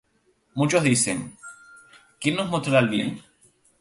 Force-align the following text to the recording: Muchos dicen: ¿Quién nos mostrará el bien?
Muchos 0.55 0.81
dicen: 0.81 1.37
¿Quién 2.19 2.35
nos 2.35 2.49
mostrará 2.49 2.79
el 2.79 2.89
bien? 2.89 3.21